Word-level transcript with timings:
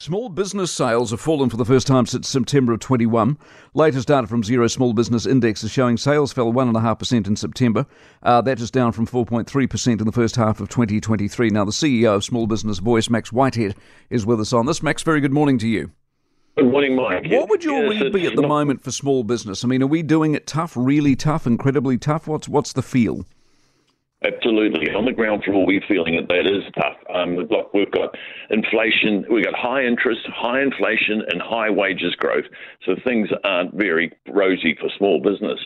Small 0.00 0.30
business 0.30 0.72
sales 0.72 1.10
have 1.10 1.20
fallen 1.20 1.50
for 1.50 1.58
the 1.58 1.64
first 1.66 1.86
time 1.86 2.06
since 2.06 2.26
September 2.26 2.72
of 2.72 2.80
21. 2.80 3.36
Latest 3.74 4.08
data 4.08 4.26
from 4.26 4.42
Xero 4.42 4.70
Small 4.70 4.94
Business 4.94 5.26
Index 5.26 5.62
is 5.62 5.70
showing 5.70 5.98
sales 5.98 6.32
fell 6.32 6.54
1.5% 6.54 7.26
in 7.26 7.36
September. 7.36 7.84
Uh, 8.22 8.40
that 8.40 8.60
is 8.60 8.70
down 8.70 8.92
from 8.92 9.06
4.3% 9.06 10.00
in 10.00 10.06
the 10.06 10.10
first 10.10 10.36
half 10.36 10.58
of 10.58 10.70
2023. 10.70 11.50
Now, 11.50 11.66
the 11.66 11.70
CEO 11.70 12.14
of 12.14 12.24
Small 12.24 12.46
Business 12.46 12.78
Voice, 12.78 13.10
Max 13.10 13.30
Whitehead, 13.30 13.74
is 14.08 14.24
with 14.24 14.40
us 14.40 14.54
on 14.54 14.64
this. 14.64 14.82
Max, 14.82 15.02
very 15.02 15.20
good 15.20 15.34
morning 15.34 15.58
to 15.58 15.68
you. 15.68 15.90
Good 16.56 16.72
morning, 16.72 16.96
Mike. 16.96 17.26
What 17.30 17.50
would 17.50 17.62
your 17.62 17.92
yes, 17.92 18.02
read 18.04 18.12
be 18.14 18.26
at 18.26 18.36
the 18.36 18.40
not... 18.40 18.48
moment 18.48 18.82
for 18.82 18.90
small 18.90 19.22
business? 19.22 19.64
I 19.64 19.68
mean, 19.68 19.82
are 19.82 19.86
we 19.86 20.02
doing 20.02 20.34
it 20.34 20.46
tough, 20.46 20.72
really 20.78 21.14
tough, 21.14 21.46
incredibly 21.46 21.98
tough? 21.98 22.26
What's, 22.26 22.48
what's 22.48 22.72
the 22.72 22.82
feel? 22.82 23.26
Absolutely. 24.22 24.92
On 24.94 25.06
the 25.06 25.12
ground 25.12 25.44
floor, 25.44 25.64
we're 25.64 25.80
feeling 25.88 26.14
it. 26.14 26.28
That 26.28 26.44
is 26.44 26.62
tough. 26.74 26.96
Um, 27.14 27.36
look, 27.36 27.72
we've 27.72 27.90
got 27.90 28.14
inflation, 28.50 29.24
we've 29.30 29.44
got 29.44 29.54
high 29.54 29.82
interest, 29.82 30.20
high 30.26 30.60
inflation, 30.60 31.22
and 31.32 31.40
high 31.40 31.70
wages 31.70 32.14
growth. 32.16 32.44
So 32.84 32.96
things 33.02 33.30
aren't 33.44 33.72
very 33.72 34.12
rosy 34.28 34.76
for 34.78 34.90
small 34.98 35.22
business. 35.22 35.58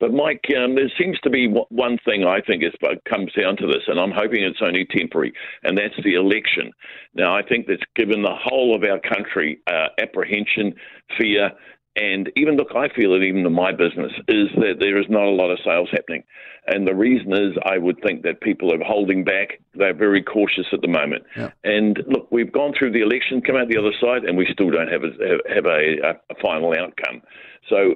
But, 0.00 0.12
Mike, 0.12 0.44
um, 0.58 0.74
there 0.74 0.90
seems 0.98 1.16
to 1.20 1.30
be 1.30 1.46
one 1.46 1.96
thing 2.04 2.24
I 2.24 2.40
think 2.40 2.64
is, 2.64 2.72
uh, 2.82 2.96
comes 3.08 3.32
down 3.34 3.56
to 3.58 3.68
this, 3.68 3.84
and 3.86 4.00
I'm 4.00 4.10
hoping 4.10 4.42
it's 4.42 4.58
only 4.60 4.84
temporary, 4.84 5.32
and 5.62 5.78
that's 5.78 5.94
the 6.02 6.14
election. 6.14 6.72
Now, 7.14 7.36
I 7.36 7.42
think 7.42 7.68
that's 7.68 7.84
given 7.94 8.22
the 8.22 8.34
whole 8.34 8.74
of 8.74 8.82
our 8.82 8.98
country 8.98 9.60
uh, 9.68 9.88
apprehension, 10.00 10.74
fear, 11.16 11.52
and 11.96 12.30
even 12.36 12.56
look, 12.56 12.68
I 12.74 12.88
feel 12.88 13.12
it 13.14 13.22
even 13.22 13.44
in 13.44 13.52
my 13.52 13.70
business 13.72 14.12
is 14.26 14.48
that 14.56 14.76
there 14.80 14.98
is 14.98 15.06
not 15.10 15.24
a 15.24 15.30
lot 15.30 15.50
of 15.50 15.58
sales 15.64 15.90
happening. 15.92 16.24
And 16.66 16.86
the 16.86 16.94
reason 16.94 17.32
is 17.32 17.56
I 17.64 17.76
would 17.76 18.00
think 18.02 18.22
that 18.22 18.40
people 18.40 18.72
are 18.72 18.82
holding 18.82 19.24
back. 19.24 19.60
They're 19.74 19.92
very 19.92 20.22
cautious 20.22 20.66
at 20.72 20.80
the 20.80 20.88
moment. 20.88 21.24
Yeah. 21.36 21.50
And 21.64 22.02
look, 22.06 22.28
we've 22.30 22.52
gone 22.52 22.72
through 22.78 22.92
the 22.92 23.02
election, 23.02 23.42
come 23.42 23.56
out 23.56 23.68
the 23.68 23.76
other 23.76 23.92
side, 24.00 24.24
and 24.24 24.38
we 24.38 24.48
still 24.52 24.70
don't 24.70 24.88
have 24.88 25.02
a, 25.02 25.10
have 25.52 25.66
a, 25.66 26.16
a 26.30 26.34
final 26.40 26.72
outcome. 26.72 27.20
So, 27.68 27.94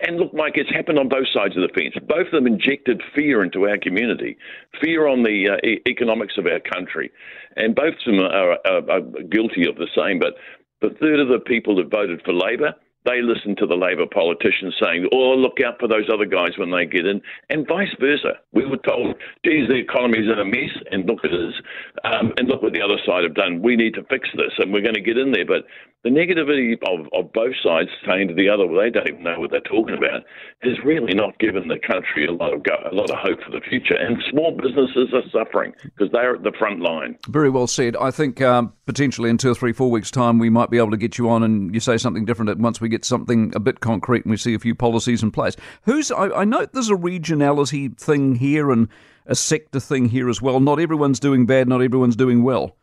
and 0.00 0.18
look, 0.18 0.34
Mike, 0.34 0.54
it's 0.56 0.70
happened 0.70 0.98
on 0.98 1.08
both 1.08 1.26
sides 1.32 1.56
of 1.56 1.62
the 1.62 1.72
fence. 1.74 1.94
Both 2.06 2.26
of 2.26 2.32
them 2.32 2.46
injected 2.46 3.02
fear 3.14 3.42
into 3.42 3.68
our 3.68 3.78
community, 3.78 4.36
fear 4.80 5.06
on 5.06 5.22
the 5.22 5.50
uh, 5.50 5.66
e- 5.66 5.80
economics 5.88 6.34
of 6.38 6.46
our 6.46 6.60
country, 6.60 7.10
and 7.56 7.74
both 7.74 7.94
of 8.06 8.14
them 8.14 8.20
are, 8.20 8.58
are, 8.66 8.90
are 8.90 9.00
guilty 9.00 9.68
of 9.68 9.76
the 9.76 9.88
same. 9.96 10.18
But 10.18 10.34
the 10.80 10.96
third 11.00 11.18
of 11.18 11.28
the 11.28 11.40
people 11.40 11.76
that 11.76 11.90
voted 11.90 12.22
for 12.24 12.32
Labor 12.32 12.74
they 13.04 13.20
listen 13.22 13.56
to 13.56 13.66
the 13.66 13.74
Labor 13.74 14.06
politicians 14.06 14.74
saying, 14.80 15.08
oh, 15.12 15.34
look 15.34 15.58
out 15.64 15.80
for 15.80 15.88
those 15.88 16.08
other 16.12 16.26
guys 16.26 16.56
when 16.56 16.70
they 16.70 16.86
get 16.86 17.06
in, 17.06 17.20
and 17.50 17.66
vice 17.66 17.94
versa. 17.98 18.38
We 18.52 18.66
were 18.66 18.78
told, 18.78 19.16
geez, 19.44 19.68
the 19.68 19.76
economy's 19.76 20.30
in 20.30 20.38
a 20.38 20.44
mess, 20.44 20.70
and 20.90 21.06
look 21.06 21.24
at 21.24 21.32
it, 21.32 21.54
um, 22.04 22.32
and 22.36 22.48
look 22.48 22.62
what 22.62 22.72
the 22.72 22.82
other 22.82 22.98
side 23.04 23.24
have 23.24 23.34
done. 23.34 23.62
We 23.62 23.76
need 23.76 23.94
to 23.94 24.04
fix 24.04 24.28
this, 24.36 24.52
and 24.58 24.72
we're 24.72 24.82
going 24.82 24.94
to 24.94 25.00
get 25.00 25.18
in 25.18 25.32
there. 25.32 25.46
But 25.46 25.64
the 26.04 26.10
negativity 26.10 26.74
of, 26.86 27.06
of 27.12 27.32
both 27.32 27.54
sides 27.62 27.88
saying 28.06 28.28
to 28.28 28.34
the 28.34 28.48
other, 28.48 28.66
well, 28.66 28.82
they 28.82 28.90
don't 28.90 29.08
even 29.08 29.22
know 29.22 29.38
what 29.38 29.50
they're 29.50 29.60
talking 29.60 29.96
about, 29.96 30.22
has 30.62 30.78
really 30.84 31.14
not 31.14 31.38
given 31.38 31.68
the 31.68 31.78
country 31.78 32.26
a 32.26 32.32
lot 32.32 32.52
of 32.52 32.62
go, 32.62 32.74
a 32.90 32.94
lot 32.94 33.10
of 33.10 33.18
hope 33.18 33.40
for 33.42 33.52
the 33.52 33.60
future. 33.60 33.94
And 33.94 34.22
small 34.30 34.50
businesses 34.50 35.14
are 35.14 35.22
suffering 35.30 35.72
because 35.82 36.10
they're 36.12 36.34
at 36.34 36.42
the 36.42 36.52
front 36.58 36.80
line. 36.80 37.16
Very 37.28 37.50
well 37.50 37.66
said. 37.66 37.96
I 37.96 38.10
think 38.10 38.40
um, 38.40 38.72
potentially 38.86 39.30
in 39.30 39.38
two 39.38 39.50
or 39.50 39.54
three, 39.54 39.72
four 39.72 39.90
weeks' 39.90 40.10
time, 40.10 40.38
we 40.38 40.50
might 40.50 40.70
be 40.70 40.78
able 40.78 40.90
to 40.90 40.96
get 40.96 41.18
you 41.18 41.30
on 41.30 41.42
and 41.42 41.72
you 41.72 41.80
say 41.80 41.96
something 41.96 42.24
different 42.24 42.58
once 42.58 42.80
we 42.80 42.88
get 42.88 43.04
something 43.04 43.52
a 43.54 43.60
bit 43.60 43.80
concrete 43.80 44.24
and 44.24 44.30
we 44.30 44.36
see 44.36 44.54
a 44.54 44.58
few 44.58 44.74
policies 44.74 45.22
in 45.22 45.30
place. 45.30 45.56
Who's 45.82 46.10
I, 46.10 46.28
I 46.30 46.44
note 46.44 46.72
there's 46.72 46.90
a 46.90 46.94
regionality 46.94 47.96
thing 47.96 48.36
here 48.36 48.70
and 48.70 48.88
a 49.26 49.34
sector 49.34 49.80
thing 49.80 50.08
here 50.08 50.28
as 50.28 50.42
well. 50.42 50.60
Not 50.60 50.80
everyone's 50.80 51.20
doing 51.20 51.46
bad. 51.46 51.68
Not 51.68 51.82
everyone's 51.82 52.16
doing 52.16 52.42
well. 52.42 52.76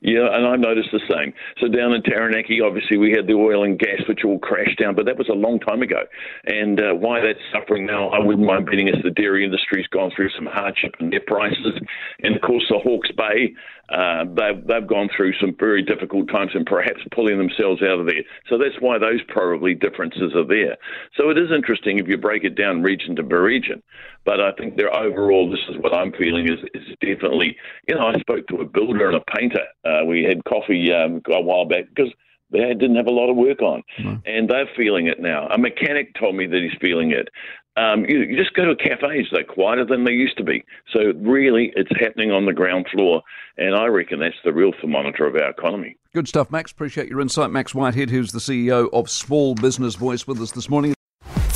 Yeah, 0.00 0.28
and 0.32 0.46
I 0.46 0.56
noticed 0.56 0.90
the 0.92 1.00
same. 1.08 1.32
So 1.60 1.68
down 1.68 1.92
in 1.92 2.02
Taranaki, 2.02 2.60
obviously 2.60 2.96
we 2.96 3.12
had 3.12 3.26
the 3.26 3.34
oil 3.34 3.64
and 3.64 3.78
gas, 3.78 4.00
which 4.08 4.24
all 4.24 4.38
crashed 4.38 4.78
down, 4.78 4.94
but 4.94 5.06
that 5.06 5.16
was 5.16 5.28
a 5.28 5.34
long 5.34 5.60
time 5.60 5.82
ago. 5.82 6.02
And 6.46 6.80
uh, 6.80 6.94
why 6.94 7.20
that's 7.20 7.38
suffering 7.52 7.86
now, 7.86 8.08
I 8.08 8.18
wouldn't 8.18 8.46
mind 8.46 8.66
betting 8.66 8.88
is 8.88 9.02
the 9.02 9.10
dairy 9.10 9.44
industry's 9.44 9.86
gone 9.88 10.10
through 10.14 10.30
some 10.30 10.46
hardship 10.46 10.94
in 11.00 11.10
their 11.10 11.22
prices, 11.26 11.78
and 12.22 12.34
of 12.34 12.42
course 12.42 12.64
the 12.68 12.78
Hawke's 12.78 13.12
Bay, 13.12 13.54
uh, 13.88 14.24
they've 14.24 14.66
they've 14.66 14.86
gone 14.86 15.08
through 15.16 15.32
some 15.40 15.56
very 15.58 15.82
difficult 15.82 16.28
times 16.28 16.50
and 16.54 16.66
perhaps 16.66 17.00
pulling 17.14 17.38
themselves 17.38 17.80
out 17.82 18.00
of 18.00 18.06
there. 18.06 18.22
So 18.48 18.58
that's 18.58 18.76
why 18.80 18.98
those 18.98 19.20
probably 19.28 19.74
differences 19.74 20.34
are 20.34 20.46
there. 20.46 20.76
So 21.16 21.30
it 21.30 21.38
is 21.38 21.50
interesting 21.54 21.98
if 21.98 22.06
you 22.06 22.18
break 22.18 22.44
it 22.44 22.54
down 22.54 22.82
region 22.82 23.16
to 23.16 23.22
region. 23.22 23.82
But 24.28 24.42
I 24.42 24.52
think 24.52 24.76
there 24.76 24.94
overall, 24.94 25.50
this 25.50 25.64
is 25.70 25.76
what 25.80 25.94
I'm 25.94 26.12
feeling 26.12 26.44
is, 26.44 26.58
is 26.74 26.86
definitely, 27.00 27.56
you 27.88 27.94
know, 27.94 28.08
I 28.08 28.20
spoke 28.20 28.46
to 28.48 28.56
a 28.56 28.66
builder 28.66 29.08
and 29.08 29.16
a 29.16 29.22
painter. 29.34 29.62
Uh, 29.86 30.04
we 30.04 30.22
had 30.22 30.44
coffee 30.44 30.92
um, 30.92 31.22
a 31.32 31.40
while 31.40 31.64
back 31.64 31.84
because 31.88 32.12
they 32.50 32.58
didn't 32.58 32.96
have 32.96 33.06
a 33.06 33.10
lot 33.10 33.30
of 33.30 33.36
work 33.36 33.62
on, 33.62 33.82
mm. 33.98 34.22
and 34.26 34.46
they're 34.46 34.68
feeling 34.76 35.06
it 35.06 35.18
now. 35.18 35.46
A 35.46 35.56
mechanic 35.56 36.14
told 36.20 36.34
me 36.36 36.46
that 36.46 36.60
he's 36.60 36.78
feeling 36.78 37.10
it. 37.10 37.30
Um, 37.78 38.04
you, 38.06 38.20
you, 38.20 38.36
just 38.36 38.52
go 38.52 38.66
to 38.66 38.76
cafes; 38.76 39.28
they're 39.32 39.44
quieter 39.44 39.86
than 39.86 40.04
they 40.04 40.12
used 40.12 40.36
to 40.36 40.44
be. 40.44 40.62
So 40.92 41.14
really, 41.16 41.72
it's 41.74 41.90
happening 41.98 42.30
on 42.30 42.44
the 42.44 42.52
ground 42.52 42.84
floor, 42.92 43.22
and 43.56 43.74
I 43.74 43.86
reckon 43.86 44.20
that's 44.20 44.36
the 44.44 44.52
real 44.52 44.72
thermometer 44.78 45.26
of 45.26 45.36
our 45.36 45.48
economy. 45.48 45.96
Good 46.12 46.28
stuff, 46.28 46.50
Max. 46.50 46.70
Appreciate 46.70 47.08
your 47.08 47.22
insight, 47.22 47.50
Max 47.50 47.74
Whitehead, 47.74 48.10
who's 48.10 48.32
the 48.32 48.40
CEO 48.40 48.90
of 48.92 49.08
Small 49.08 49.54
Business 49.54 49.94
Voice, 49.94 50.26
with 50.26 50.38
us 50.42 50.50
this 50.50 50.68
morning. 50.68 50.92